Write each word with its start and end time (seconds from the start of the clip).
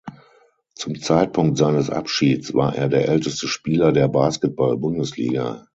Zum 0.73 0.99
Zeitpunkt 0.99 1.59
seines 1.59 1.91
Abschieds 1.91 2.55
war 2.55 2.75
er 2.75 2.89
der 2.89 3.07
älteste 3.07 3.47
Spieler 3.47 3.91
der 3.91 4.07
Basketball-Bundesliga. 4.07 5.67